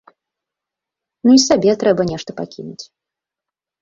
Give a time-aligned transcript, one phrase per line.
[1.29, 2.85] Ну і сабе трэба нешта пакінуць.